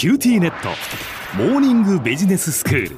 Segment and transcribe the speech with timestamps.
[0.00, 0.70] QTnet。
[1.36, 2.96] モーニングビジネススクール。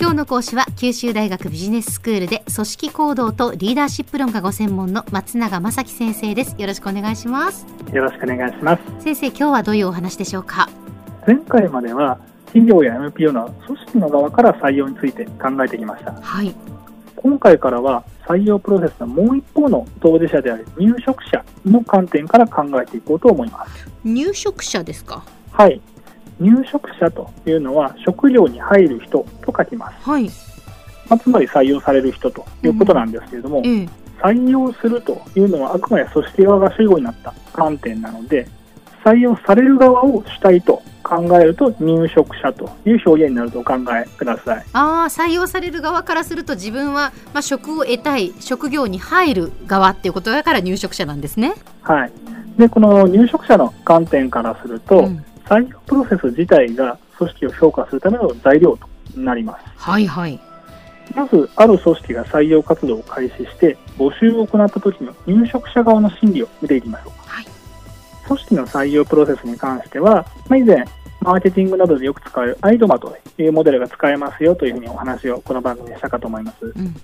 [0.00, 6.56] 今日の講師は九州大学ビジネススクールで組織行動とリーダーシップ論がご専門の松永正樹先生です。
[6.58, 7.64] よろしくお願いします。
[7.92, 9.04] よろしくお願いします。
[9.04, 10.68] 先生今日はどういうお話でしょうか？
[11.28, 16.12] 前回までは企業や NPO の組織の側から採用について考えてきました。
[16.12, 16.52] はい。
[17.14, 23.86] 今回からは採用プロセスのもう一方の当事者である入職者の観点から考えていこうと思います。
[24.02, 25.22] 入職者ですか？
[25.52, 25.80] はい。
[26.40, 30.24] 入職者というのは職業に入る人と書きます、はい、
[31.08, 33.88] まあ、つまり採用される人ということなんですけれども、ええ。
[34.20, 38.48] 採用するというのはあくまで組織側が主語になった観点なので
[39.04, 44.64] 採用される側を主体と考えると入職者という表現になるとお考えください。
[44.72, 51.54] ああ採用される側からすると自分は、まあ、職を得たい職業に入る側っていうことだから入職者なんですね。
[51.82, 52.12] はい。
[52.56, 58.88] でこの入職者の観点からすると、うん採用プロセス自体が組織を評価するための材料と
[59.20, 60.40] なりますはいはい。
[61.14, 67.46] まずある組織が採用活動を開始して募集を行った時の入職者側の心理を見ていきましょうはい。
[68.26, 70.84] 組織の採用プロセスに関しては、まあ、以前
[71.20, 76.96] マーケティングなどでよく使われるアイドマというモデルが使えますよというふうにお話をこの番組でしたかと思いますうん。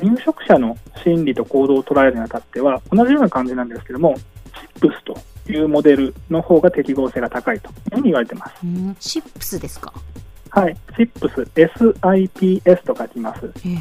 [0.00, 4.14] 入職者の心理と行動を捉えるにあたっては同じような感じなんですけども
[4.80, 9.92] CIPS というモデルの方が適合性が高いというふうに言われてますうん、シップスですか？
[10.50, 11.48] はい、CIPS、
[12.02, 13.50] SIPS と書きます。
[13.66, 13.78] ええ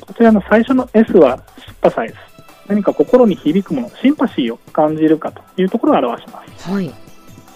[0.00, 2.14] こちらの最初の S はシッパサイズ。
[2.66, 6.70] 何か心に響くもの、シンパシーを感じるかというところを表します。
[6.70, 6.92] はい。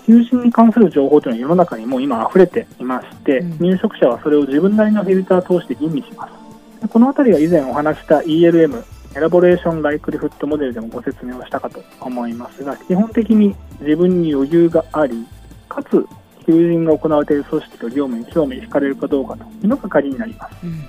[0.07, 6.83] 求人に関する情報というのは世の中にもう今溢れていまして、うん入職者はそれを自分なりのフィルターを通して吟味します。
[6.83, 8.83] でこのあたりは以前お話した ELM、
[9.17, 15.27] エラボレーション・ライクリフットモデルでもご説明をしたかと思いますが、基本的に自分に余裕があり、
[15.69, 16.07] かつ
[16.47, 20.57] 求人が行われている組織と業務に興味惹かれるかどうかというのが鍵になります。
[20.65, 20.89] うん。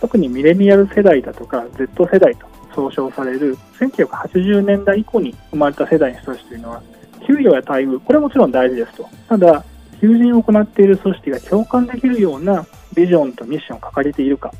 [0.00, 6.82] 特にミレニアル世代だとか Z 世代と総称される1980年代以降に生まれた世代の人たちというのは
[7.26, 9.64] 給与や待遇これはもちろん大事ですとただ
[10.00, 14.52] 求人を行っている組織が共感できるようなビジョンとミッションを掲げているか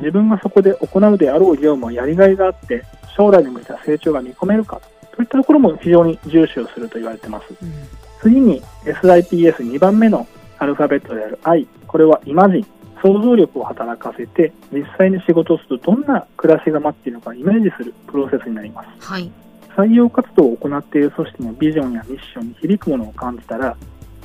[0.00, 2.84] 自分がそこで行うであろう業務はやりがいがあって
[3.16, 4.80] 将来に向けた成長が見込めるか
[5.14, 7.72] といったところも非常に重視をすると言われていますうん。
[8.20, 10.26] 次に SIPS2 番目の
[10.58, 12.66] アルファベットである I これはイマジン
[13.02, 19.30] 想像力を働かせて実際に仕事をするとどんな暮らしが待っているのかイメージするプロセスになりますはい。
[19.76, 23.76] 採用活動を行っている組織のビジョンやミッションに響くものを感じたら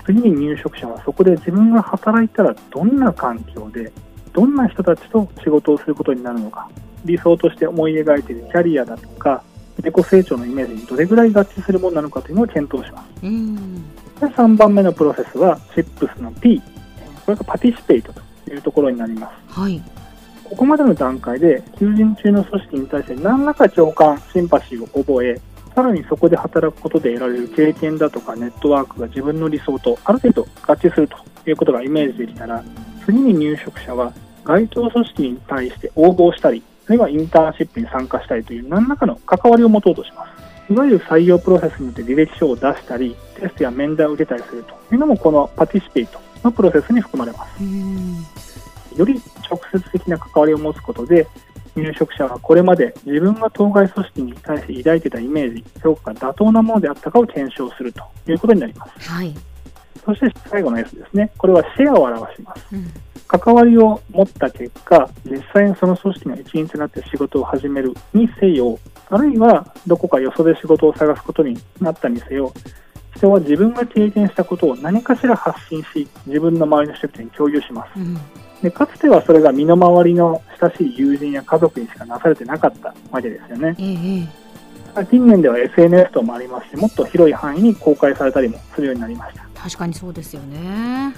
[0.06, 3.91] 次に入職者はそこで自分が働いたらどんな環境で
[4.35, 6.69] どんな人たちと仕事をすることになるのか
[7.06, 9.41] 理想として思い描いているキャリアだとか
[9.78, 13.84] 自己成長のイメージにどれぐらい合致するものなのかというのを検討しますうん。
[13.85, 16.62] で3番目のプロセスは CIPS の P
[17.25, 19.81] これが participate というところになりますはい。
[20.44, 25.40] ここまでの段階で求人中の組織に対して何らか共感シンパシーを覚え
[25.73, 31.17] さらにそこで働くことで得られる経験だとかネットワークが自分の理想とある程度合致すると
[31.50, 32.63] いうことがイメージできたら
[33.06, 34.13] 次に入職者は
[34.46, 40.26] 該当組織に対して応募したりあるいはインターンシップに参加したりという何らかの関わりを持とうとしま
[40.68, 48.16] すいわゆる採用プロセスによって履歴書を出したりテストや面談を受けたりするというのもこの participate のプロセスに含まれますうん。
[48.96, 51.28] より直接的な関わりを持つことで
[51.76, 59.34] 入職者はこれまで自分が当該組織に対して抱いていたイメージ評価が妥当なものであったかを検証するということになりますはい。
[60.06, 62.88] そして最後の S ですねこれはシェアを表しますうん。
[63.28, 68.78] 関わりを持った結果実際にその組織の一員となって仕事を始めるにせよ
[69.09, 72.53] あるいはどこかよそで仕事を探すことになったにせよ
[73.16, 78.18] 人は自分が経験したことを何かしら発信し自分の周りの人々に共有しますうん。
[78.62, 83.75] でかつてはそれが身の回りの親しい友人や家族にしかなされてなかったわけですよね。
[85.03, 89.46] 近年では SNS ともありますし、もっと広い範囲に公開されたりもするようになりました。
[89.53, 91.14] 確かにそうですよね。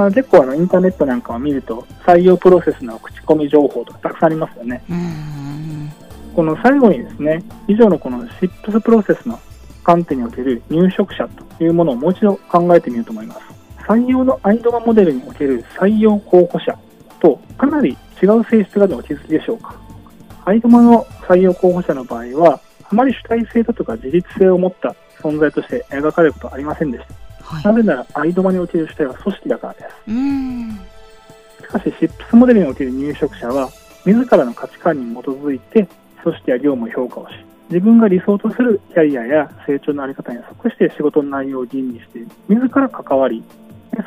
[0.00, 4.82] まあ、結構あのインターネットなんかを見ると、採用プロセスの口コミ情報とかたくさんありますよね。
[4.88, 5.92] うん。
[6.34, 9.38] この最後にですね、以上のこの SIPS プロセスの
[9.84, 13.40] 観点における入職者というものをもう一度考えてみようと思います。
[13.86, 16.78] 採用のアイドマモデルにおける採用候補者
[17.20, 19.76] とかなり違う性質があるのお気づきでしょうか。
[20.46, 22.58] アイドマの採用候補者の場合は、
[22.90, 27.29] あまり主体性だとか自立性を持った存在として描かれることはありませんでした。
[27.50, 27.64] はい。
[27.64, 29.86] なぜなら、アイドマにおける主体は組織だからです。
[30.08, 30.80] うん。
[31.60, 33.68] しかし、SIPS モデルにおける入職者は、
[34.04, 35.88] 自らの価値観に基づいて、
[36.22, 37.34] 組織や業務を評価をし、
[37.70, 42.18] 自分が理想とするキャリアや成長のあり方に即して仕事の内容を吟味して
[42.48, 43.44] 自ら関わり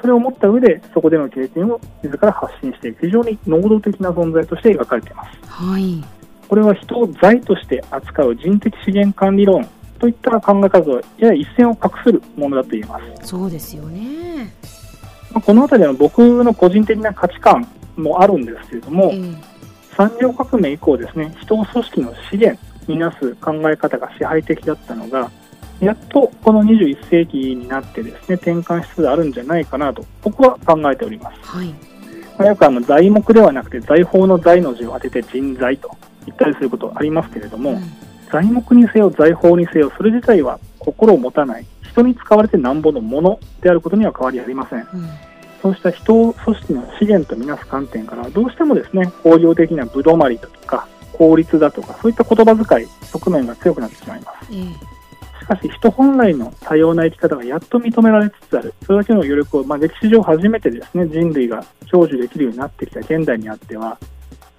[0.01, 5.40] それを持った上でそこでの経験を自ら発信していく非常に能動的な存在として描かれています。
[5.48, 6.04] はい
[6.50, 9.68] これは人を財として扱う人的資源管理論
[10.04, 13.28] といった考え方とやや一線を画するものだと言えます。
[13.30, 14.54] そうですよね
[15.32, 17.66] まあこの辺りは僕の個人的な価値観
[17.96, 19.54] もあるんですけれども、ええ
[19.96, 25.30] 産業革命以降ですね、人を組織の資源になす考え方が支配的だったのが、
[25.80, 31.40] やっとこの21世紀になってですね、転換しつつあるんじゃないかなと、僕は考えております。
[31.44, 31.68] はい
[32.40, 35.96] まあ、よくあの材木ではなくて財宝の財の字を当てて人材と
[36.26, 38.03] 言ったりすることありますけれども、うん
[38.33, 41.65] 材木にせよ財宝にせよそれ自体は心を持たない。
[41.83, 44.80] 人に使われてなんぼのものであることには変わりありません。
[44.80, 44.88] うん。
[45.62, 54.51] そうした人を組織の資源とみなす観点からどうしてもですね工業的なぶどまりだとか効率だとかそういった言葉遣い側面が強くなってしまいます。
[54.51, 54.94] ええ
[55.44, 58.74] しかし人本来の多様な生き方がやっと認められつつある。
[58.85, 63.97] それだけの余力を、まあ、歴史上初めてですね人類が享受できるようになってきた現代にあっては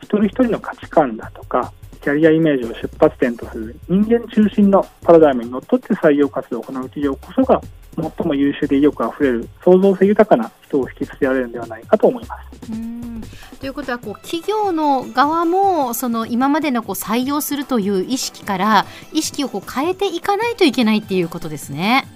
[0.02, 1.72] 一人一人の価値観だとか
[2.04, 7.62] キャリアイメージを出発点とする人間中心のパラダイムにのっとって採用活動を行う企業こそが
[7.96, 12.72] 最も優秀で意欲あふれる創造性豊かな人を引きつけられるのではないかと思います。
[12.72, 13.22] うん
[13.58, 18.84] ということはこう企業の側もその今までのこう採用するという意識から
[19.14, 22.06] 意識をこう変えていかないといけないっていうことですね。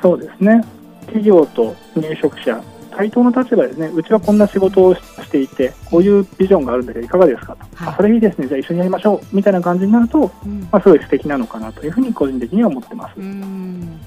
[0.00, 0.64] そうですね
[1.02, 2.64] 企業と入職者
[2.96, 3.90] 対等の立場ですね。
[3.94, 7.94] うちはこんな仕事をしていてこういうビジョンがあるんだけどいかがですかと、はい。
[7.94, 9.36] あそれいいですねじゃあ一緒にやりましょう。
[9.36, 10.60] みたいな感じになると、うん。
[10.70, 13.18] まあ、すごい素敵なのかなというふうに個人的には思ってます。
[13.18, 14.00] うん。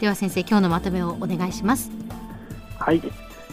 [0.00, 1.90] では先生今日のまとめをお願いします。
[2.78, 3.00] はい、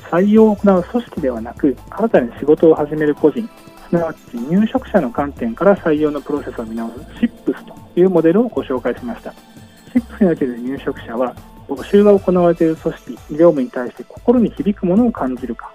[0.10, 3.48] 採用を行う組織ではなく新たに仕事を始める個人
[3.88, 9.34] すなわち入職者の観点から採用のプロセスを見直す SIPS というモデルをご紹介しました。
[9.94, 11.36] SIPS における入職者は
[11.76, 15.74] 募集が行われている組織業務に対して心に響くものを感じるか。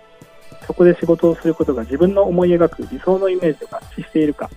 [0.66, 4.50] そこで仕事をすることが自分の思い描く理想のイメージと合致しているか。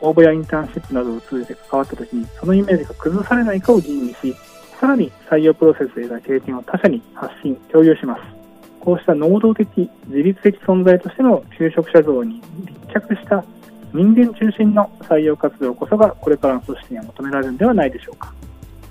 [0.00, 4.36] 応募やインターンシップなどを通じて関わった時にそのイメージが崩されないかを吟味し
[4.78, 8.22] さらに採用プロセスで得た経験を他者に発信共有します。
[8.80, 13.42] こうした能動的、自律的存在としての就職者像に立脚した
[13.92, 18.32] 人間中心の採用活動こそがこれからの組織には求められるのではないでしょうか。